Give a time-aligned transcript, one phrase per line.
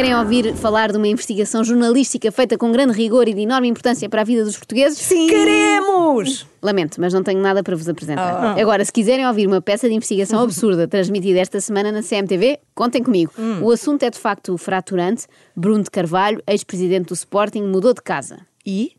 [0.00, 4.08] Querem ouvir falar de uma investigação jornalística feita com grande rigor e de enorme importância
[4.08, 4.98] para a vida dos portugueses?
[4.98, 5.26] Sim!
[5.26, 6.46] Queremos!
[6.62, 8.56] Lamento, mas não tenho nada para vos apresentar.
[8.56, 8.58] Oh.
[8.58, 13.02] Agora, se quiserem ouvir uma peça de investigação absurda transmitida esta semana na CMTV, contem
[13.02, 13.30] comigo.
[13.38, 13.62] Hum.
[13.62, 15.26] O assunto é de facto fraturante.
[15.54, 18.38] Bruno de Carvalho, ex-presidente do Sporting, mudou de casa.
[18.64, 18.92] E?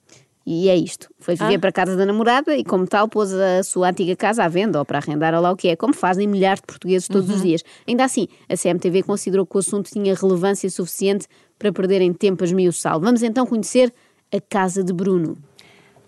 [0.45, 1.07] E é isto.
[1.19, 1.59] Foi viver Ah.
[1.59, 4.79] para a casa da namorada e, como tal, pôs a sua antiga casa à venda
[4.79, 7.35] ou para arrendar, ou lá o que é, como fazem milhares de portugueses todos Uhum.
[7.35, 7.63] os dias.
[7.87, 11.27] Ainda assim, a CMTV considerou que o assunto tinha relevância suficiente
[11.59, 13.01] para perderem tempo a esmiuçá-lo.
[13.01, 13.93] Vamos então conhecer
[14.33, 15.37] a casa de Bruno.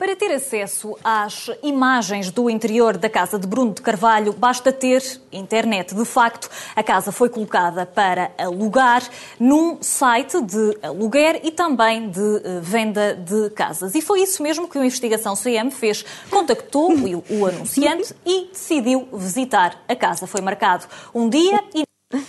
[0.04, 5.02] Para ter acesso às imagens do interior da casa de Bruno de Carvalho, basta ter
[5.32, 5.96] internet.
[5.96, 9.02] De facto, a casa foi colocada para alugar
[9.40, 13.96] num site de aluguer e também de eh, venda de casas.
[13.96, 16.04] E foi isso mesmo que a investigação CM fez.
[16.30, 20.28] Contactou o, o anunciante e decidiu visitar a casa.
[20.28, 21.86] Foi marcado um dia e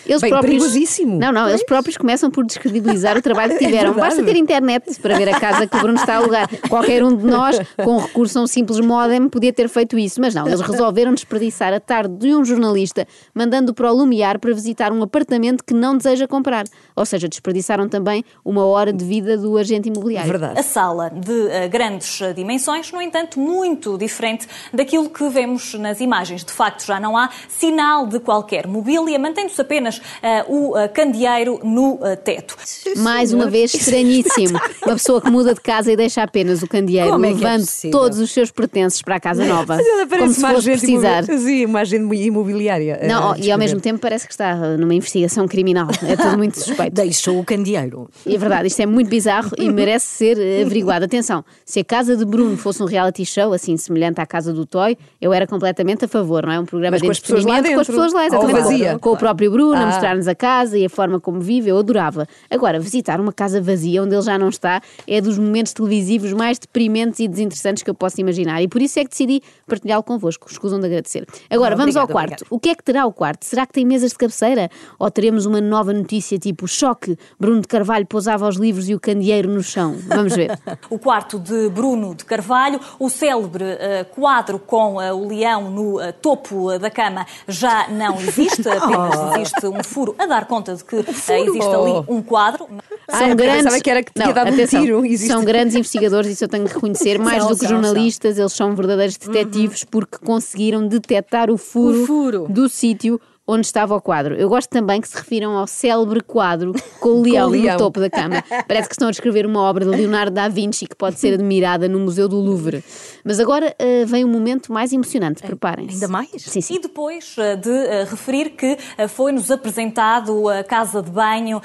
[0.07, 0.63] Eles Bem, próprios...
[0.63, 1.19] perigosíssimo.
[1.19, 3.93] Não, não, eles próprios começam por descredibilizar o trabalho que tiveram.
[3.93, 3.95] É.
[3.95, 6.49] Basta ter internet para ver a casa que o Bruno está a alugar.
[6.69, 10.21] Qualquer um de nós, com recurso a um simples modem, podia ter feito isso.
[10.21, 14.53] Mas não, eles resolveram desperdiçar a tarde de um jornalista, mandando para o Lumiar para
[14.53, 16.65] visitar um apartamento que não deseja comprar.
[16.97, 20.31] Ou seja, desperdiçaram também uma hora de vida do agente imobiliário.
[20.31, 20.59] Verdade.
[20.59, 26.01] A sala de eh, grandes eh, dimensões, no entanto, muito diferente daquilo que vemos nas
[26.01, 26.45] imagens.
[26.45, 29.74] De facto, já não há sinal de qualquer mobília, mantendo-se apenas
[30.23, 32.57] eh, o eh, candeeiro no eh, teto.
[32.99, 34.59] Mais uma vez, estranhíssimo.
[34.85, 37.61] Uma pessoa que muda de casa e deixa apenas o candeeiro, Como é é levando
[37.61, 37.99] possível?
[38.01, 39.77] todos os seus pertences para a casa nova.
[39.77, 41.25] Mas ela como parece se uma fosse agente precisar.
[41.25, 43.01] Sim, uma agente imobiliária.
[43.07, 45.89] Não, e ao mesmo tempo parece que está numa investigação criminal.
[46.07, 46.95] É tudo muito suspeito.
[46.95, 48.09] Deixou o candeeiro.
[48.27, 51.05] É verdade, isto é muito bizarro e merece ser averiguado.
[51.05, 54.65] Atenção, se a casa de Bruno fosse um reality show, assim, semelhante à casa do
[54.67, 56.61] Toy, eu era completamente a favor, não é?
[56.61, 58.03] Um programa Mas de com as pessoas lá entretenimento com as dentro.
[58.03, 58.63] pessoas lá, exatamente.
[58.63, 58.99] vazia.
[58.99, 59.87] Com o próprio Bruno, a Ah.
[59.87, 62.27] mostrar-nos a casa e a forma como vive, eu adorava.
[62.51, 66.59] Agora, visitar uma casa vazia onde ele já não está é dos momentos televisivos mais
[66.59, 68.63] deprimentes e desinteressantes que eu posso imaginar.
[68.63, 70.47] E por isso é que decidi partilhá-lo convosco.
[70.51, 71.27] Escusam de agradecer.
[71.51, 72.33] Agora, Ah, vamos ao quarto.
[72.33, 72.47] obrigada.
[72.51, 73.45] O que é que terá o quarto?
[73.45, 74.69] Será que tem mesas de cabeceira?
[74.99, 77.17] Ou teremos uma nova notícia tipo choque?
[77.39, 79.95] Bruno de Carvalho pousava os livros e o candeeiro no chão.
[80.09, 80.59] Vamos ver.
[80.91, 86.01] O quarto de Bruno de Carvalho, o célebre eh, quadro com eh, o leão no
[86.01, 90.85] eh, topo da cama já não existe, apenas existe um furo a dar conta de
[90.85, 91.01] que eh,
[91.41, 92.67] existe ali um quadro.
[93.11, 93.83] São eu grandes.
[93.83, 95.33] que era que tinha dado um atenção, tiro, existe.
[95.33, 97.19] São grandes investigadores, isso eu tenho que reconhecer.
[97.21, 102.03] Mais São, do que são, jornalistas, eles são verdadeiros detetives porque conseguiram detectar o furo,
[102.03, 102.47] O furo.
[102.49, 104.35] do sítio onde estava o quadro.
[104.35, 107.73] Eu gosto também que se refiram ao célebre quadro com o leão, leão.
[107.75, 108.43] no topo da cama.
[108.67, 111.87] Parece que estão a descrever uma obra de Leonardo da Vinci que pode ser admirada
[111.89, 112.83] no Museu do Louvre.
[113.25, 115.43] Mas agora eh, vem um momento mais emocionante.
[115.43, 115.95] Preparem-se.
[115.95, 116.31] Ainda mais?
[116.39, 116.75] Sim, sim.
[116.77, 118.79] E depois eh, de eh, referir que
[119.09, 121.61] foi-nos apresentado a casa de banho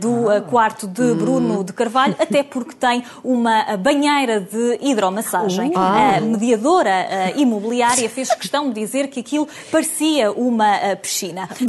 [0.00, 0.40] do Ah.
[0.40, 5.72] quarto de Bruno de Carvalho, até porque tem uma banheira de hidromassagem.
[5.76, 11.48] A mediadora imobiliária fez questão de dizer que aquilo parecia uma eh, piscina.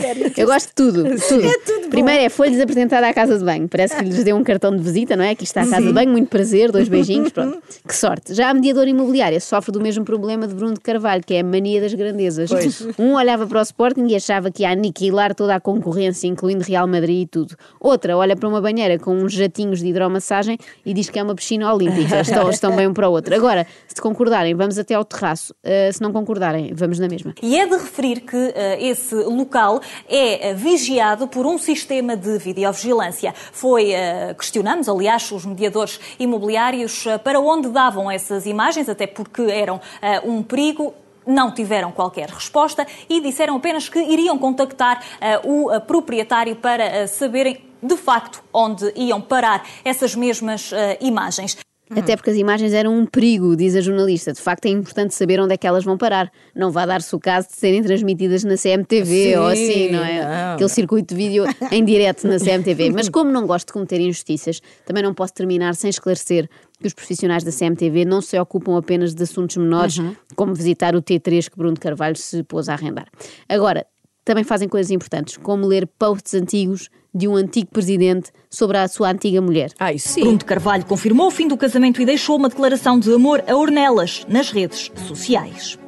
[0.36, 1.04] Eu gosto de tudo.
[1.04, 1.46] tudo.
[1.46, 1.88] É tudo.
[1.90, 3.68] Primeiro é foi-lhes apresentada à casa de banho.
[3.68, 5.30] Parece que lhes deu um cartão de visita, não é?
[5.30, 7.60] Aqui está a casa de banho, muito prazer, dois beijinhos, pronto.
[7.86, 8.34] Que sorte.
[8.34, 11.44] Já a mediadora imobiliária sofre do mesmo problema de Bruno de Carvalho, que é a
[11.44, 12.50] mania das grandezas.
[12.98, 16.86] Um olhava para o Sporting e achava que ia aniquilar toda a concorrência, incluindo Real
[16.86, 17.56] Madrid e tudo.
[17.78, 21.34] Outra olha para uma banheira com uns jatinhos de hidromassagem e diz que é uma
[21.34, 22.20] piscina olímpica.
[22.20, 23.34] Estão, estão bem um para o outro.
[23.34, 25.52] Agora, se concordarem, vamos até ao terraço.
[25.64, 27.34] Uh, se não concordarem, vamos na mesma.
[27.42, 32.38] E é de referir que eh, esse local é eh, vigiado por um sistema de
[32.38, 33.34] videovigilância.
[33.52, 39.42] Foi, eh, questionamos, aliás, os mediadores imobiliários eh, para onde davam essas imagens, até porque
[39.42, 39.80] eram
[40.24, 40.94] um perigo.
[41.26, 47.06] Não tiveram qualquer resposta e disseram apenas que iriam contactar eh, o proprietário para eh,
[47.06, 51.56] saberem de facto onde iam parar essas mesmas eh, imagens.
[51.90, 54.32] Até porque as imagens eram um perigo, diz a jornalista.
[54.32, 56.30] De facto, é importante saber onde é que elas vão parar.
[56.54, 60.22] Não vai dar-se o caso de serem transmitidas na CMTV Sim, ou assim, não é?
[60.22, 60.54] não.
[60.54, 62.90] Aquele circuito de vídeo em direto na CMTV.
[62.90, 66.48] Mas como não gosto de cometer injustiças, também não posso terminar sem esclarecer
[66.80, 69.96] que os profissionais da CMTV não se ocupam apenas de assuntos menores,
[70.36, 73.06] como visitar o T3 que Bruno de Carvalho se pôs a arrendar.
[73.48, 73.84] Agora,
[74.24, 79.10] também fazem coisas importantes, como ler posts antigos de um antigo presidente sobre a sua
[79.10, 79.72] antiga mulher.
[79.78, 80.22] Ah, isso sim.
[80.22, 83.56] Bruno de Carvalho confirmou o fim do casamento e deixou uma declaração de amor a
[83.56, 85.78] Ornelas nas redes sociais.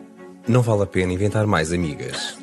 [0.47, 2.37] Não vale a pena inventar mais amigas.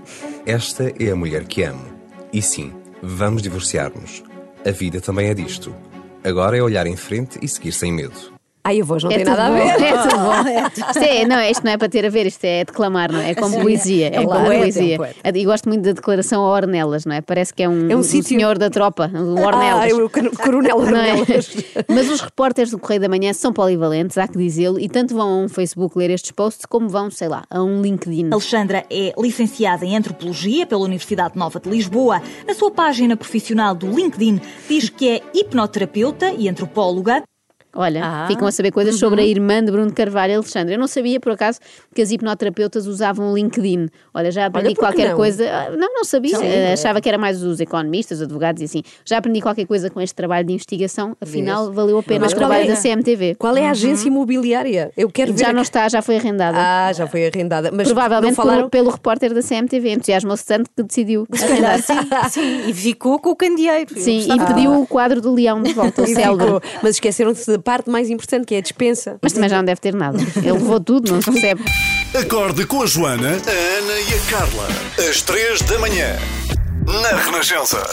[0.45, 1.85] Esta é a mulher que amo.
[2.31, 2.71] E sim,
[3.01, 4.23] vamos divorciar-nos.
[4.65, 5.75] A vida também é disto.
[6.23, 8.38] Agora é olhar em frente e seguir sem medo.
[8.63, 9.83] Ai, a voz não É tem tudo nada a bom, ver.
[9.83, 10.89] É tudo bom.
[10.89, 13.19] Isto, é, não, é- isto não é para ter a ver, isto é declamar, não
[13.19, 13.31] é?
[13.31, 13.61] É como Sim.
[13.61, 14.07] poesia.
[14.09, 14.97] É, É um como poeta, é um poesia.
[14.97, 15.37] poeta.
[15.39, 17.21] E gosto muito da declaração a Ornelas, não é?
[17.21, 19.93] Parece que é um, É um um senhor da tropa, o Ah, Ornelas.
[19.93, 20.75] o cor- coronel é?
[20.75, 21.55] Ornelas.
[21.87, 25.27] Mas os repórteres do Correio da Manhã são polivalentes, há que dizê-lo, e tanto vão
[25.27, 28.29] a um Facebook ler estes posts como vão, sei lá, a um LinkedIn.
[28.31, 32.21] Alexandra é licenciada em Antropologia pela Universidade Nova de Lisboa.
[32.45, 37.23] Na sua página profissional do LinkedIn diz que é hipnoterapeuta e antropóloga.
[37.73, 38.27] Olha, Ah.
[38.27, 40.73] ficam a saber coisas sobre a irmã de Bruno Carvalho, Alexandre.
[40.73, 41.59] Eu não sabia, por acaso,
[41.93, 43.89] que as hipnoterapeutas usavam o LinkedIn.
[44.13, 45.15] Olha, já aprendi Olha, qualquer não?
[45.15, 45.45] coisa.
[45.47, 46.35] Ah, Não, não sabia.
[46.37, 46.45] Sim.
[46.45, 48.81] Eh, Achava que era mais os economistas, os advogados e assim.
[49.05, 51.15] Já aprendi qualquer coisa com este trabalho de investigação.
[51.21, 51.75] Afinal, Vês?
[51.75, 52.67] valeu a pena Mas o trabalho é?
[52.67, 53.35] da CMTV.
[53.35, 54.91] Qual é a agência imobiliária?
[54.97, 55.37] Eu quero.
[55.37, 56.57] Já não está, já foi arrendada.
[56.59, 57.69] Ah, já foi arrendada.
[57.71, 58.69] Mas Provavelmente falaram.
[58.69, 59.91] pelo, pelo repórter da CMTV.
[59.91, 61.27] Entusiasmou-se tanto que decidiu.
[61.31, 61.79] Arrendar.
[61.83, 61.93] sim.
[62.29, 63.93] Sim, e ficou com o candeeiro.
[63.99, 66.47] Sim, e pediu o quadro do leão de volta, o célebre.
[66.81, 69.19] Mas esqueceram-se da parte mais importante, que é a dispensa.
[69.21, 70.17] Mas também já não deve ter nada.
[70.37, 71.63] Ele levou tudo, não se percebe.
[72.13, 74.67] Acorde com a Joana, a Ana e a Carla.
[75.09, 76.15] Às três da manhã.
[76.85, 77.83] Na Renascença.